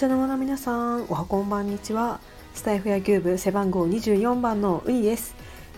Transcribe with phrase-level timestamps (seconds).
[0.00, 2.20] 茶の間の皆さんおはこんばんにちは。
[2.54, 5.34] スタイフ野球部背番号24番のういです。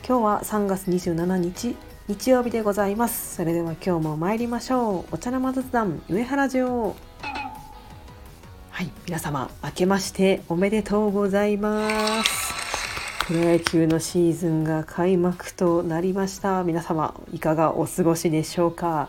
[0.07, 1.75] 今日は3月27日
[2.07, 3.35] 日曜日でございます。
[3.35, 5.15] それでは今日も参りましょう。
[5.17, 6.95] お茶の間雑談上原城。
[8.71, 12.55] はい皆様明けましておめでとうございます。
[13.27, 16.63] プロ野球のシーズンが開幕となりました。
[16.63, 19.09] 皆様いかがお過ごしでしょうか。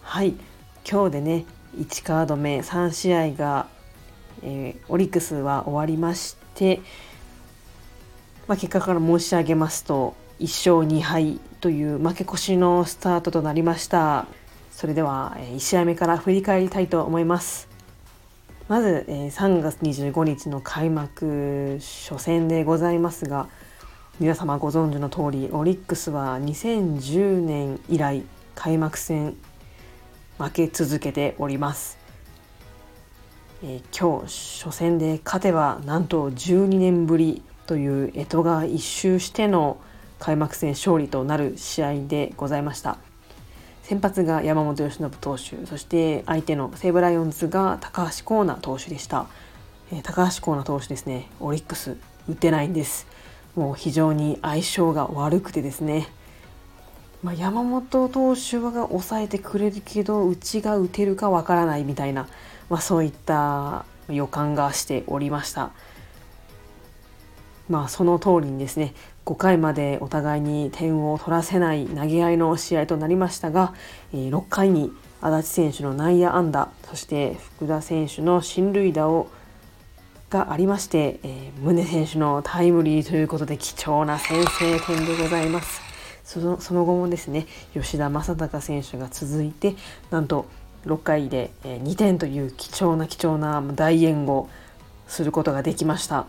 [0.00, 0.36] はい
[0.88, 1.44] 今日でね
[1.76, 3.66] 1カード目3試合が、
[4.42, 6.80] えー、オリックスは終わりまして、
[8.46, 14.26] まあ、結果から申し上げますと1勝2敗という負け越しのスタートとなりました。
[14.70, 17.68] それでは1試合目から振り返りたいと思います。
[18.68, 23.48] まずえ3月25日の開幕初戦でございますが
[24.20, 28.22] 皆様ご存知の通りオリックスは2010年以来
[28.54, 29.36] 開幕戦
[30.38, 31.97] 負け続けております、
[33.60, 39.80] えー、今日初戦で勝てばなんと12年ぶりという干支が一周しての
[40.20, 42.98] 開幕戦勝利となる試合でございました。
[43.82, 49.26] 先発が山本由伸投手そして相手の西武ライオンズが高橋光成投手でした、
[49.90, 51.28] えー、高橋光成投手ですね。
[51.40, 51.96] オリックス
[52.28, 53.08] 打てないんです。
[53.56, 56.06] もう非常に相性が悪くてですね。
[57.24, 62.28] まあ、山本投手は抑えてくれるけどうちが打てるかわからないみたいな、
[62.70, 65.70] まあ、そういった予感がしておりました。
[67.68, 68.94] まあその通りにですね
[69.26, 73.74] 5回までお互いに点を取らせない投げ合いの試合となりましたが、
[74.14, 79.28] え6回に足立選手の内野安打そして福田選手の進塁打を
[80.30, 85.80] がありまして、えー、宗選手のタイムリーということで貴重な先制点でございます。
[86.24, 89.74] そのその後もですね吉田正尚選手が続いて
[90.10, 90.44] なんと
[90.86, 94.48] 6回で2点という貴重な貴重な大援護
[95.06, 96.26] することができました。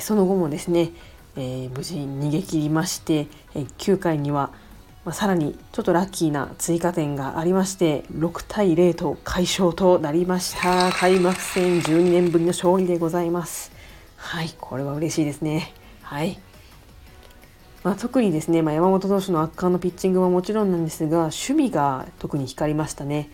[0.00, 0.90] その後もですね、
[1.36, 4.50] えー、無事逃げ切りまして、え9回には、
[5.04, 10.90] ま、さらにちょっとラッキーな追加点がありまして6対0と快勝となりました。
[10.92, 13.72] 開幕戦12年ぶりの勝利でございます。
[14.16, 15.72] はいこれは嬉しいですね。
[16.02, 16.38] はい。
[17.84, 23.30] まあ、特にですね、まあ、山本投手の圧巻のピッチングはもちろんなんですが守備が特に光りましたね。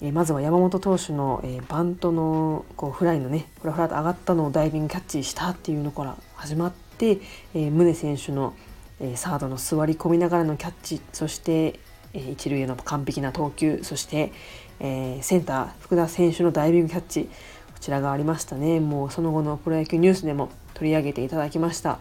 [0.00, 7.20] え、まずは山本投手の、え、バントのこうフライのねフラフラと上がったのをダイビングキャッチしたっていうのから始まって、
[7.54, 8.54] え、宗選手の、
[9.00, 11.78] え、サードの座り込みながらのキャッチそして、
[12.12, 14.32] え、一塁への完璧な投球そして、
[14.80, 17.30] え、センター福田選手のダイビングキャッチこ
[17.80, 21.98] ちらがありましたねもうその後のプロ野球ニュースでも取り上げていただきました。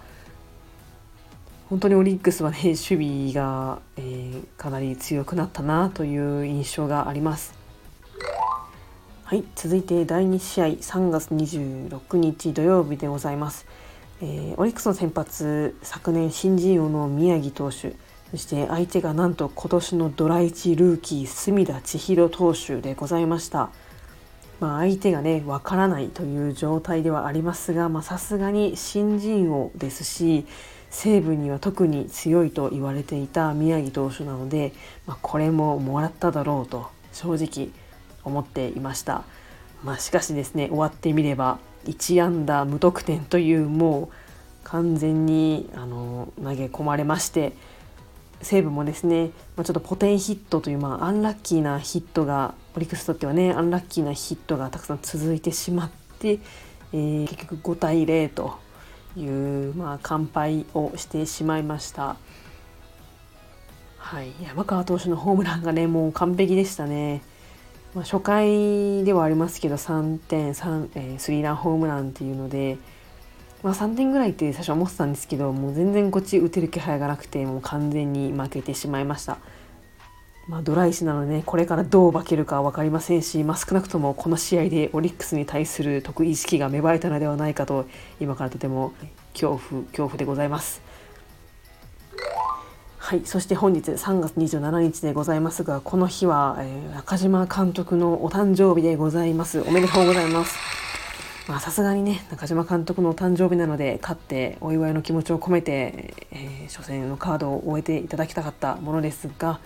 [1.74, 7.56] 本当にオリックスはね守備が、えー、かなり強くなったなという印象があります。
[9.24, 13.66] はい続いて第2試合3月26日土曜日でございます。
[14.22, 17.96] えー、オリックスの先発昨年新人王の宮城投手
[18.30, 23.72] そして相手がなんと今年のドラ1ルーキー隅田千尋投手でございました。
[24.60, 30.46] まあ、相手がねわからないという状態ではありますがさすがに新人王ですし
[30.94, 34.74] 西武には特に強いと言われていた宮城投手なので、
[35.08, 37.70] まあ、これももらっただろうと正直
[38.24, 39.24] 思っていました。
[39.84, 44.16] まあ、しかしですね終わってみれば1安打無得点というもう
[44.64, 47.52] 完全にあの投げ込まれまして
[48.42, 56.40] 西武もですね、まあ、ちょっとポテンヒットという、まあ、アンラッキーなヒットがオリックスにとってはねアンラッキーなヒットがたくさん続いてしまって、
[56.94, 58.63] えー、結局5対0と
[59.18, 62.16] いう、まあ、乾杯をしてしまいました。
[63.98, 67.22] はい、山川投手のホームランがねもう完璧でしたね。
[67.96, 72.78] まあ、初回ではありますけど3点3、えー、スリーランホームランっていうので、
[73.62, 79.38] まあ、3点ぐらいって最初は思ってたんですけどもう全然こっち打てる気配がなくてもう完全に負けてしまいました。
[80.48, 87.86] まあ、ドライシなので、ね、これからどう化けるか分かりませんし、まあ、少なくともこの試合でオリックスに対する得意意識が芽生えたのではないかと
[88.20, 88.94] 今からとても
[89.34, 90.82] 恐怖恐怖でございます。
[92.98, 100.58] はい、そして本日3月27日でございますがこの日は、えー、中島監督のお誕生日でございますおめでとうございます
[101.50, 109.60] まあさすがにね中島監督のお誕生日なので勝ってお祝いの気持ちを込めて、えー、初戦のカードを終えていただきたかったものですが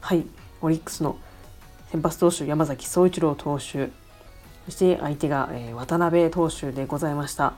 [0.00, 0.24] はい。
[0.60, 1.16] オリックスの
[1.90, 3.90] 先発投手山崎総一郎投手。
[4.66, 7.54] そして相手が、えー、渡辺投手でございました。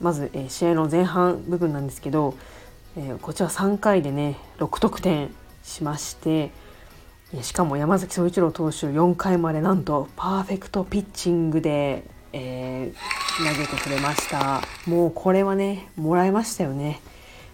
[0.00, 2.34] まず、えー、試合の前半部分なんですけど、
[2.96, 5.30] えー、こちら3回でね6得点
[5.62, 6.50] しまして
[7.42, 12.04] しかも山崎総一郎投手4回までなんとパーフェクトピッチングで
[12.38, 14.60] えー、投げてくれました。
[14.86, 17.00] もうこれはねもらいましたよね。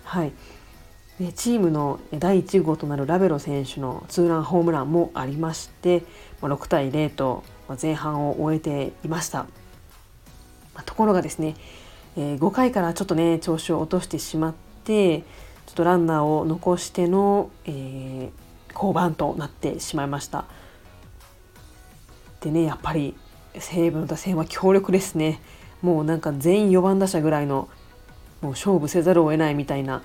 [0.03, 0.33] はい。
[1.19, 6.03] でチームの第1号となるラベロ選手のツーランホームランもありまして
[6.41, 7.45] 6対0と
[7.81, 9.47] 前半を終えていました。
[10.87, 11.55] ところがですね
[12.17, 14.55] 5回からちょっとね調子を落としてしまっ
[14.85, 15.25] てちょ
[15.73, 20.45] っとランナーを残しての、えー、降板となってしまいました。
[22.41, 23.15] でねやっぱり
[23.59, 25.41] 西武の打線は強力ですね。
[25.83, 27.69] もうなんか全員4番打者ぐらいの
[28.41, 30.03] もう勝負せざるを得ないみたいな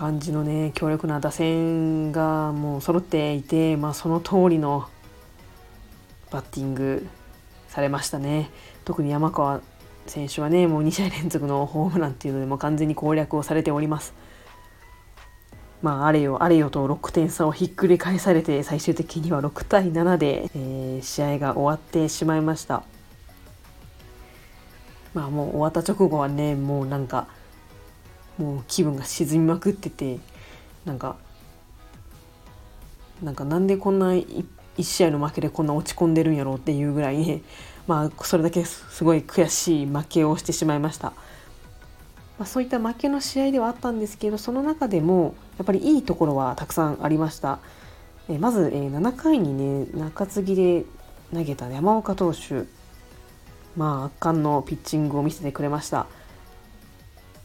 [0.00, 4.88] 感じのね強力な打線がもう揃っていて、まあ、その通りの
[6.30, 7.06] バッティング
[7.68, 8.48] されましたね。
[8.86, 9.60] 特に山川
[10.06, 14.14] 選手はねもう2試合連続のホームランっていうのでも完全に攻略をされております。
[15.82, 22.84] まああれよあれよと6点差をひっくり返されて最終的には6対7で、えー、試合が終わってしまいました。
[25.12, 27.26] まあもう終わった直後はねもうなんか
[28.40, 30.18] もう気分が沈みまくってて
[30.86, 31.16] なんか
[33.22, 34.44] なんかなんでこんな1
[34.80, 37.42] 試合の負けでこんな落ち込んでるんやろうっていうぐらい、ね、
[37.86, 41.12] まあそれだけすごい悔しい負けをしてしまいました。
[42.38, 47.58] まあ、そういった負けの試合ではあったんですけどその中でもやっぱりいいところはたくさんありました。
[48.30, 50.86] えまず、え7回にね中継ぎで
[51.34, 52.64] 投げた山岡投手
[53.76, 56.06] まあ圧巻のピッチングを見せてくれました。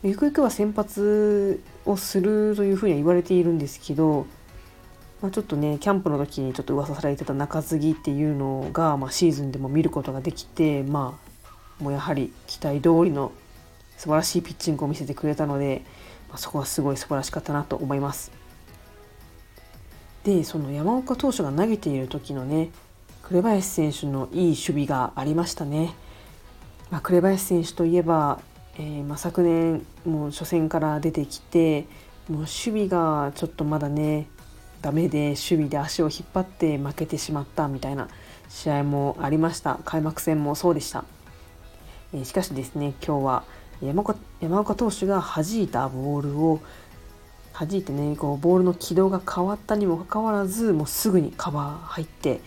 [0.06, 4.28] ゆくゆくは先発をするというふうには言われているんですけど、
[5.19, 11.18] まあ、ちょっとねキャンプの時にちょっと噂されてた中継ぎっていうのが、まあ、シーズンでも見ることができてま
[11.80, 13.31] あもうやはり期待通りの
[13.98, 15.81] 素晴らしいピッチングを見せてくれたので、
[16.30, 18.31] まあ、そこはすごい素晴らしかったなと思います。
[20.24, 22.69] でその山岡投手が投げている時のね
[23.24, 25.96] 紅林選手のいい守備がありましたね。
[26.92, 28.40] ま、紅林選手といえば
[28.77, 31.88] えー、まあ、昨年もう初戦から出てきて
[32.30, 34.27] もう守備がちょっとまだね
[34.81, 38.10] ダメで守備で足を引っ張って負けてしまったみたいな
[38.50, 39.80] 試合もありました。
[39.86, 41.06] 開幕戦もそうでした、
[42.13, 43.44] えー、しかしですね今日は
[43.81, 46.60] 山岡山岡投手が弾いたボールを
[47.57, 52.42] 弾いてねこうボールの軌道が変わったにもかかわらずもうすぐにカバー入って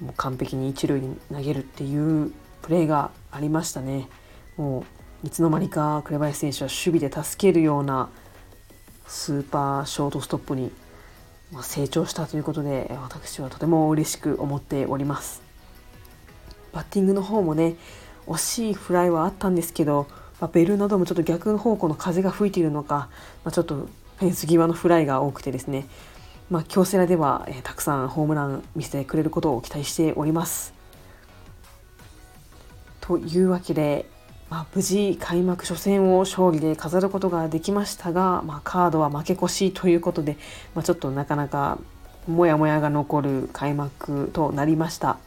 [0.00, 2.32] もう完璧に一塁に投げるっていう
[2.62, 4.08] プレーがありましたね。
[4.56, 4.95] もう
[5.26, 8.10] いつの間にか紅林選手は守備で助けるような
[9.08, 10.70] スーパーショートストップに
[11.62, 15.42] 成長したということで私はとても嬉しく思っております
[16.72, 17.74] バッティングの方もね
[18.28, 20.06] 惜しいフライはあったんですけど、
[20.40, 23.08] まあ、ベルなどもちょっと逆方向の風が吹いているのか、
[23.42, 23.88] まあ、ちょっと
[24.18, 25.88] フェンス際のフライが多くてですね、
[26.50, 30.72] まあ、京セラでは、えー、たくさんホームラン見せてくれることを期待しております。
[33.00, 34.06] というわけで
[34.48, 40.36] まあ、無事開幕初戦を勝利で飾ることができましたが、まあ、カードは負け越しということで、
[40.74, 41.78] まあ、ちょっとなかなか
[42.28, 45.18] モヤモヤが残る開幕となりました。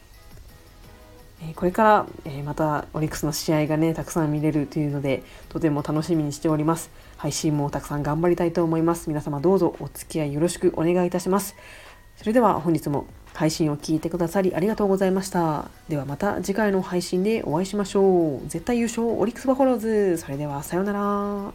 [1.55, 2.05] これから
[2.43, 6.89] またオリックスの試合がねたくさん見れるというのでとても楽しみにしております。
[7.15, 9.09] 配信もたくさん頑張りたいと思います。
[9.09, 11.55] 皆様どうぞお付き合いよろしくお願いいたします。
[12.17, 13.05] それでは本日も
[13.39, 15.69] 配信を聞いてくださりありがとうございました。
[15.87, 18.49] ではまた次回の配信でお会いしましょう。
[18.49, 20.17] 絶対優勝オリックスバファローズ。
[20.17, 21.53] それではさようなら。